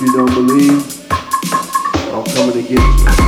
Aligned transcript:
If 0.00 0.04
you 0.04 0.12
don't 0.12 0.32
believe, 0.32 1.10
I'm 1.10 2.24
coming 2.24 2.52
to 2.52 2.62
get 2.62 2.70
you. 2.70 3.27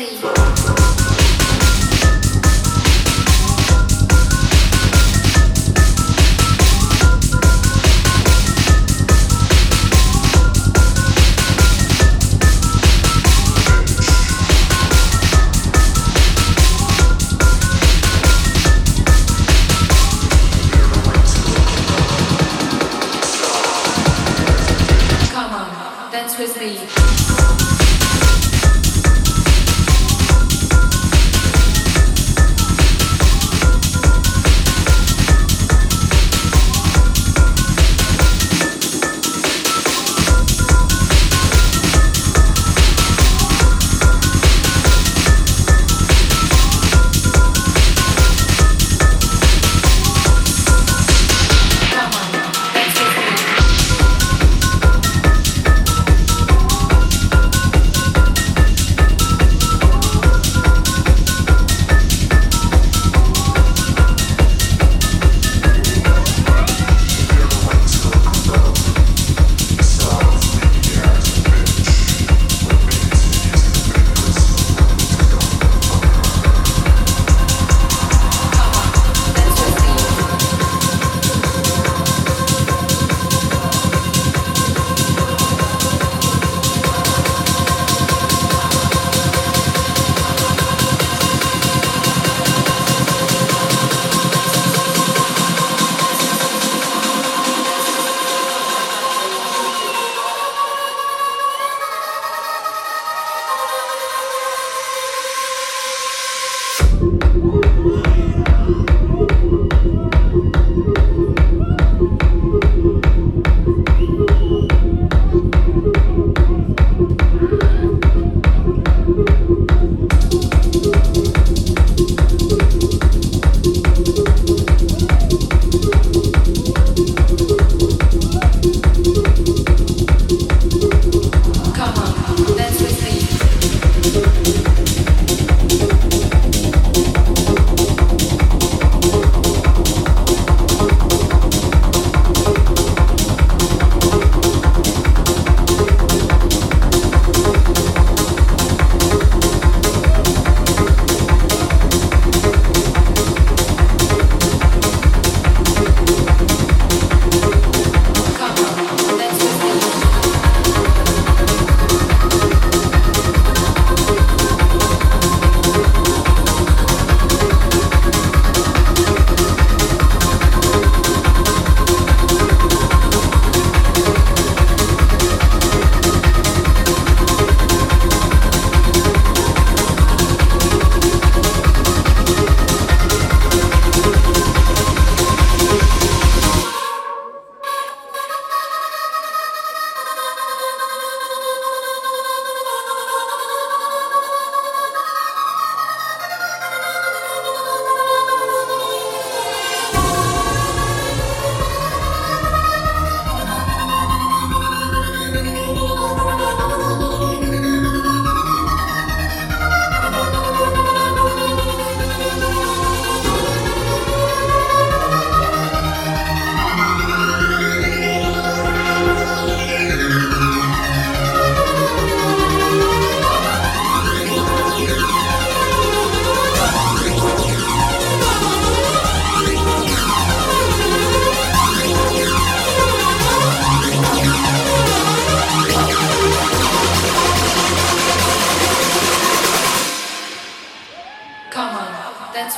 please. 0.00 0.39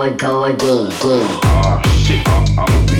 going, 0.00 0.16
going, 0.16 0.56
good, 0.56 0.90
good. 1.00 1.26
Ah, 1.44 1.82
shit, 2.02 2.26
I'm, 2.26 2.99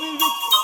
There 0.00 0.10
will 0.10 0.63